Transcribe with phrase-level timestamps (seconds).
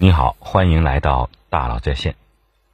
[0.00, 2.14] 你好，欢迎来到大佬在线。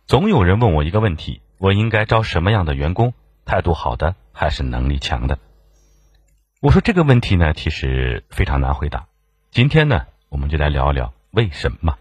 [0.06, 3.14] 总有人问我一个问题：我应该招什么样的员工？
[3.46, 5.38] 态度好的还是能力强的？
[6.60, 9.06] 我说这个问题呢，其实非常难回答。
[9.50, 11.96] 今天呢，我们就来聊一聊为什么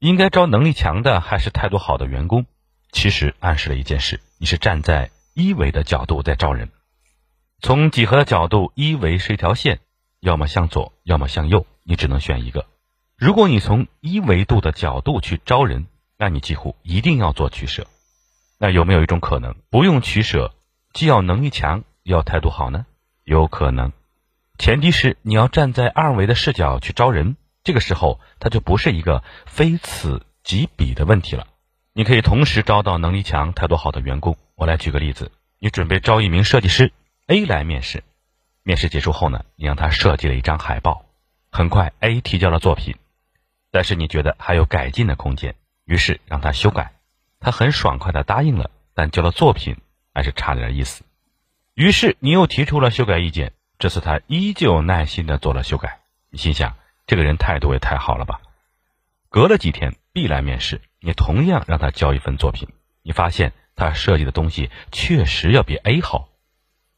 [0.00, 2.46] 应该招能力强的还是态度好的员工？
[2.90, 6.70] 其实暗示了一件事：你是站在一维的角度在招人。
[7.60, 9.78] 从几何的角度，一维是一条线，
[10.18, 12.66] 要么向左，要么向右，你只能选一个。
[13.20, 15.84] 如果你从一维度的角度去招人，
[16.16, 17.86] 那你几乎一定要做取舍。
[18.58, 20.54] 那有没有一种可能不用取舍，
[20.94, 22.86] 既要能力强，又要态度好呢？
[23.24, 23.92] 有可能，
[24.58, 27.36] 前提是你要站在二维的视角去招人。
[27.62, 31.46] 这个时候，它就不是一个非此即彼的问题了。
[31.92, 34.38] 你可以同时招到能力强、态度好的员工。
[34.54, 36.90] 我来举个例子：你准备招一名设计师
[37.26, 38.02] A 来面试，
[38.62, 41.04] 面试结束后呢，你让他设计了一张海报。
[41.50, 42.96] 很快，A 提交了作品。
[43.70, 46.92] 但是你觉得还有改进的空间，于是让他修改，
[47.38, 49.76] 他很爽快的答应了，但交了作品
[50.12, 51.04] 还是差点意思。
[51.74, 56.00] 于是你又提出了修改意见，这次他依旧耐心的做了修改。
[56.30, 56.76] 你心想，
[57.06, 58.40] 这个人态度也太好了吧？
[59.28, 62.68] 隔了几天，B 来面试，你同样让他交一份作品，
[63.02, 66.28] 你发现他设计的东西确实要比 A 好，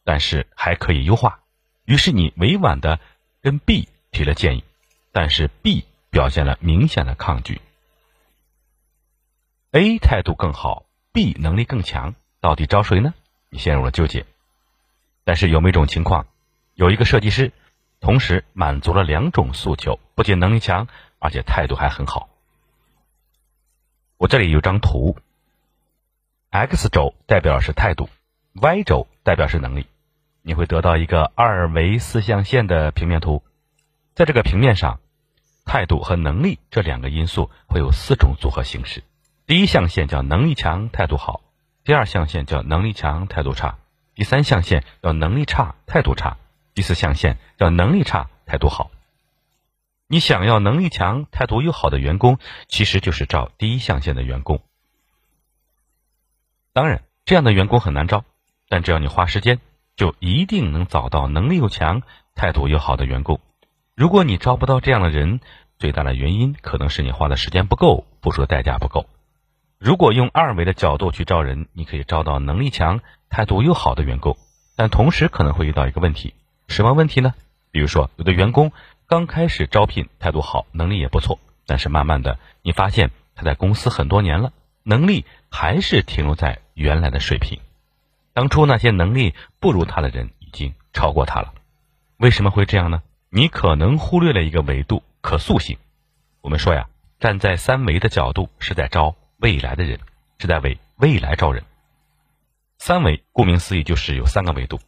[0.05, 1.41] 但是还可以优化。
[1.85, 2.99] 于是你委婉的
[3.43, 4.65] 跟 B 提了建议，
[5.13, 5.85] 但是 B。
[6.13, 7.63] 表现了明显的抗拒。
[9.71, 13.15] A 态度更好，B 能力更强，到底招谁呢？
[13.49, 14.27] 你陷入了纠结。
[15.25, 16.27] 但是有没有一种情况，
[16.75, 17.51] 有一个设计师，
[17.99, 20.87] 同时满足了两种诉求，不仅能力强，
[21.19, 22.29] 而且态度还很好。
[24.19, 25.17] 我这里有张图
[26.51, 28.11] ，X 轴代表是态度
[28.53, 29.87] ，Y 轴代表是能力。
[30.43, 33.43] 你会得到一个二维四象限的平面图，
[34.15, 35.01] 在这个平面上。
[35.65, 39.03] 态度和能力这两个因素会有四种组合形式。
[39.47, 41.43] 第一象限叫能力强，态度好；
[41.85, 43.79] 第二象限叫能力强，态度差；
[44.15, 46.37] 第三象限叫能力差，态度差；
[46.75, 48.91] 第四象限叫能力差，态度好。
[50.07, 54.61] 你想要能力强、态度又好的员工，其实就是招第一象限的员工。
[56.73, 58.25] 当然，这样的员工很难招，
[58.69, 59.59] 但只要你花时间，
[59.97, 62.03] 就一定能找到能力又强、
[62.35, 63.41] 态度又好的员工。
[64.03, 65.39] 如果你招不到这样的人，
[65.79, 69.07] 最大的原因可能是你花的时间不够，付出的代价不够。
[69.79, 72.99] 如果用二维的角度去招人，你可以招到能力强、
[73.31, 74.37] 态度又好的员工，
[74.75, 76.35] 但同时可能会遇到一个问题，
[76.67, 77.35] 什么问题呢？
[77.71, 78.73] 比如说，有的员工
[79.07, 84.53] 刚开始招聘态度好，能力也不错，但是慢慢的你发现他在公司很多年了，
[84.83, 87.61] 能力还是停留在原来的水平。
[88.33, 91.55] 当初那些能力不如他的人已经超过他了，
[92.17, 93.01] 为什么会这样呢？
[93.35, 95.79] 你可能忽略了一个维度，可塑性。
[96.43, 100.01] 我们说呀，站在三维的角度是在招未来的人，
[100.39, 101.65] 是在为未来招人。
[102.77, 104.81] 三维顾名思义就是有三个维度，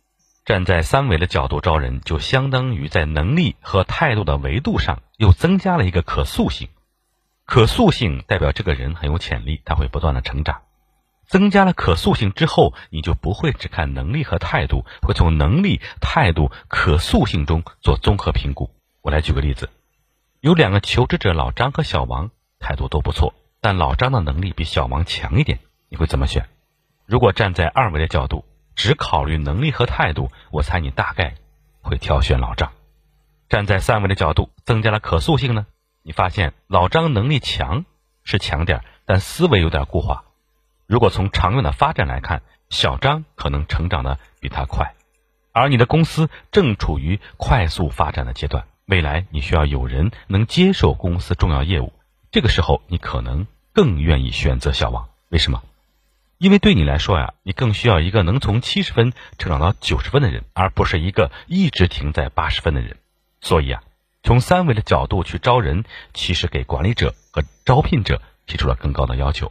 [0.44, 6.68] 站在三维的角度招人，就相当于在能力和态度的维度上又增加了一个可塑性。
[7.46, 10.60] 可塑性代表这个人很有潜力，他会不断的成长。
[11.26, 18.70] 增加了可塑性之后，你就不会只看能力和态度，会从能力、态度、可塑性中做综合评估。
[19.00, 19.70] 我来举个例子，
[20.40, 25.58] 有两个求职者老张和小王，态度都不错，但老张的能力比小王强一点，
[25.88, 26.48] 你会怎么选？
[27.06, 31.34] 如果站在二维的角度，只考虑能力和态度，我猜你大概
[31.80, 32.72] 会挑选老张。
[33.48, 35.66] 站在三维的角度，增加了可塑性呢？
[36.02, 37.84] 你发现老张能力强
[38.24, 40.24] 是强点，但思维有点固化。
[40.94, 44.94] 如果从长远的发展来看，小张可能成长的比他快，
[45.50, 51.92] 而你的公司正处于快速发展的阶段，未来你需要有人能接手公司重要业务，
[52.30, 55.08] 这个时候你可能更愿意选择小王。
[55.30, 55.64] 为什么？
[56.38, 62.98] 因为对你来说呀，你更需要一个能从七十分成长到九十分的人，而不是一个一直停在八十分的人。
[63.40, 63.82] 所以啊，
[64.22, 69.50] 从三维的角度去招人，其实给管理者和招聘者提出了更高的要求。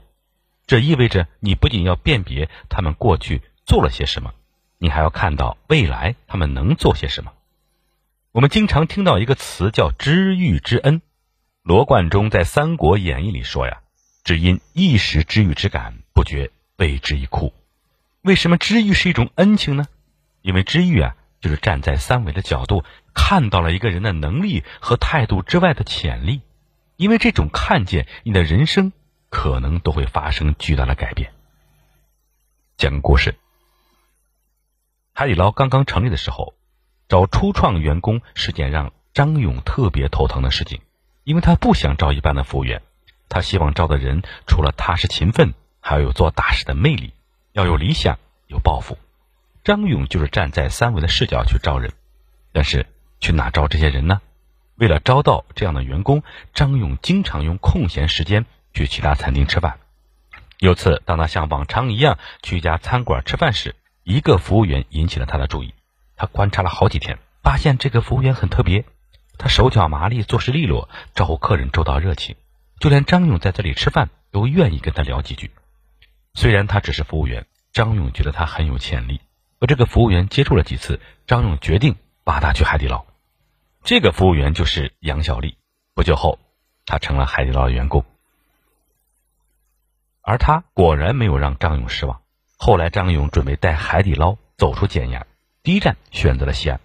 [0.66, 4.34] 这意味着你不仅要辨别他们过去做了些什么，
[4.78, 7.34] 你还要看到未来他们能做些什么。
[8.32, 11.02] 我们经常听到一个词叫“知遇之恩”。
[11.64, 13.82] 罗贯中在《三国演义》里说呀
[14.24, 17.54] ：“只因一时知遇之感，不觉为之一哭。”
[18.24, 19.86] 为什么知遇是一种恩情呢？
[20.42, 22.84] 因为知遇啊，就是站在三维的角度，
[23.14, 26.42] 看到了一个人的能力和态度之外的潜力。
[26.96, 28.94] 因为这种看见，你的人生。
[29.34, 31.34] 可能都会发生巨大的改变。
[32.78, 33.34] 讲个故事：
[35.12, 36.54] 海底捞刚刚成立的时候，
[37.10, 40.82] 找初创员工是件让张勇特别头疼的事情。
[41.24, 42.84] 因为他不想招一般的服务员，
[43.28, 47.12] 他希望招的人除了踏实勤奋，还要有做大事的魅力，
[47.54, 49.00] 要有理想、有抱负。
[49.64, 51.92] 张勇就是站在三维的视角去招人，
[52.52, 52.86] 但是
[53.20, 54.22] 去哪招这些人呢？
[54.76, 56.22] 为了招到这样的员工，
[56.54, 59.80] 张勇经常用空闲时间去其他餐厅吃饭。
[60.60, 65.74] 有次，当他像往常一样去一家餐馆吃饭时，一个服务员引起了他的注意。
[66.16, 68.86] 他观察了好几天，发现这个服务员很特别。
[69.38, 72.36] 他手脚麻利，做事利落，招呼客人周到热情，
[72.80, 75.52] 就连张勇在这里吃饭都愿意跟他聊几句。
[76.34, 79.22] 虽然他只是服务员，张勇觉得他很有潜力。
[79.60, 83.06] 和这个服务员接触了几次，张勇决定把他去海底捞。
[83.84, 85.58] 这个服务员就是杨小丽。
[85.94, 86.40] 不久后，
[86.86, 88.06] 他成了海底捞的员工。
[90.24, 92.22] 而他果然没有让张勇失望。
[92.58, 95.28] 后来，张勇准备带海底捞走出简阳，
[95.62, 96.80] 第一站选择了西安。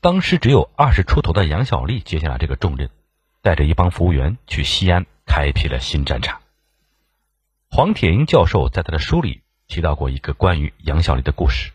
[0.00, 2.90] 当时只有二十出头的杨小丽接下了这个重任，
[3.40, 6.42] 带着一帮服务员去西安开辟了新战场。
[7.70, 11.72] 黄铁英教授在他的书里提到过一个关于杨小丽的故事。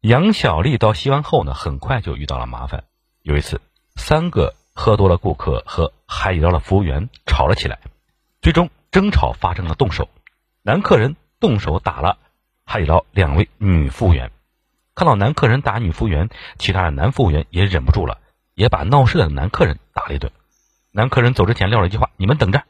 [0.00, 2.84] 杨小丽到西安后呢，很快就遇到了麻烦。
[3.22, 3.60] 有一次，
[3.96, 7.80] 三个喝多了顾客和海底捞的服务员吵了起来，
[8.40, 10.08] 最终争吵发生了动手，
[10.62, 12.16] 男客人动手打了
[12.64, 14.30] 海底捞两位女服务员。
[14.94, 18.22] 看到男客人打女服务员，其他的男服务员也忍不住了，
[18.54, 20.32] 也把闹事的男客人打了一顿。
[20.92, 22.62] 男客人走之前撂了一句话：“你们等着。”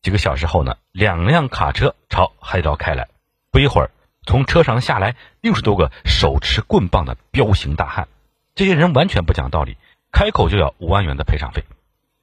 [0.00, 3.08] 几个小时后呢，两辆卡车朝海底捞开来，
[3.50, 3.90] 不一会儿，
[4.26, 8.06] 从车上下来六十多个手持棍棒的彪形大汉。
[8.54, 9.76] 这些人完全不讲道理，
[10.12, 11.64] 开口就要五万元的赔偿费，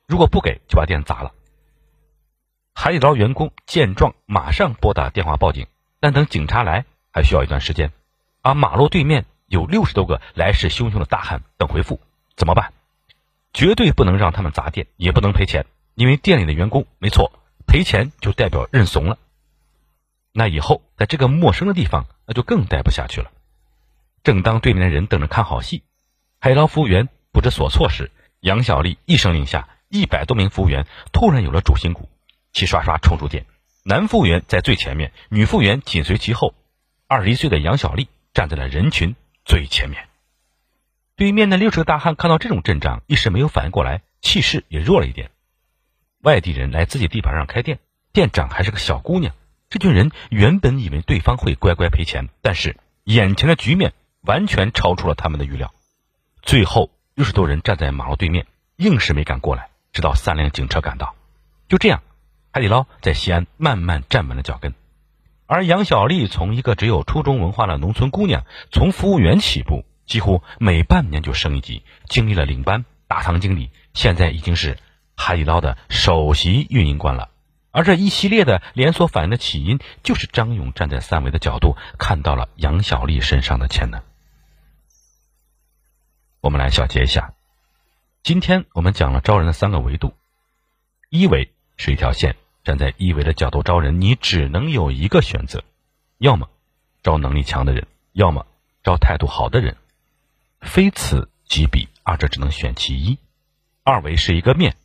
[0.07, 1.33] 如果不给就把店砸了。
[2.77, 5.65] 海底捞员工见状，马上拨打电话报警，
[6.01, 7.91] 但等警察来还需要一段时间。
[8.41, 11.99] 而马路对面有六十多个来势汹汹的大汉等回复，
[12.35, 12.73] 怎么办？
[13.53, 17.31] 绝对不能让他们砸店，也不能赔钱，因为店里的员工没错，
[17.65, 19.17] 赔钱就代表认怂了。
[20.33, 23.31] 那以后在这个陌生的地方，那就更待不下去了。
[24.21, 25.81] 正当对面的人等着看好戏，
[26.39, 28.11] 海底捞服务员不知所措时，
[28.41, 32.09] 杨小丽一声令下，一百多名服务员突然有了主心骨，
[32.55, 33.45] 齐刷刷冲出店。
[33.83, 36.55] 男服务员在最前面，女服务员紧随其后。
[37.07, 38.07] 二十一岁的杨小丽。
[38.35, 39.15] 站在了人群
[39.45, 40.09] 最前面。
[41.15, 45.31] 对面的六十个大汉看到这种阵仗，一时没有反应过来，气势也弱了一点。
[46.21, 47.79] 外地人来自己地盘上开店，
[48.11, 49.33] 店长还是个小姑娘。
[49.69, 52.75] 这群人原本以为对方会乖乖赔钱，但是
[53.05, 55.73] 眼前的局面完全超出了他们的预料。
[56.41, 61.15] 最后六十多人站在马路对面，硬是没敢过来，直到三辆警车赶到。
[61.69, 62.03] 就这样，
[62.55, 64.73] 海底捞在西安慢慢站稳了脚跟。
[65.45, 74.77] 而杨小丽从一个只有初中文化的农村姑娘，从服务员起步，几乎每半年就升一级，经历了领班、大堂经理，现在已经是
[75.17, 77.29] 海底捞的首席运营官了。
[77.71, 84.01] 而这一系列的连锁反应的起因，就是张勇站在三维的角度看到了杨小丽身上的潜能。
[86.39, 87.33] 我们来小结一下，
[88.23, 90.13] 今天我们讲了招人的三个维度，
[91.09, 92.37] 一维是一条线。
[92.65, 95.63] 站在一维的角度招人，你只能有一个选择：
[96.17, 96.49] 要么
[97.03, 98.47] 招能力强的人，要么
[98.83, 99.77] 招态度好的人，
[100.59, 103.19] 非此即彼，二者只能选其一。
[103.83, 104.75] 二维是一个面，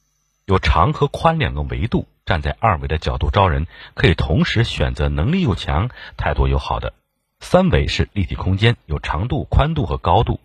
[0.44, 2.06] 有长和宽两个维度。
[2.26, 6.92] 站在二维的角度招人，可以同时选择能力又强、态度又好的。
[7.40, 10.38] 三维是立体空间，有长度、宽度和高度。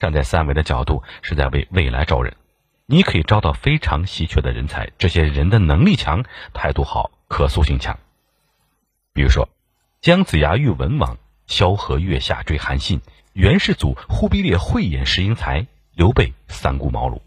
[0.00, 2.34] 站在三维的角度，是在为未来招人。
[2.92, 8.00] 你可以招到非常稀缺的人才，这些人的能力强、态度好、可塑性强。
[9.12, 9.48] 比如说，
[10.00, 11.16] 姜子牙遇文王，
[11.46, 13.00] 萧何月下追韩信，
[13.32, 17.20] 元世祖忽必烈慧眼识英才，刘备三顾茅庐，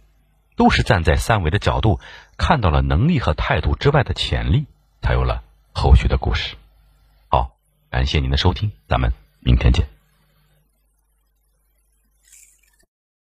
[0.58, 2.02] 都是站在三维的角度
[2.36, 4.66] 看到了能力和态度之外的潜力，
[5.02, 5.44] 才有了
[5.74, 6.58] 后续的故事。
[7.30, 7.56] 好，
[7.90, 9.93] 感谢您的收听，咱们明天见。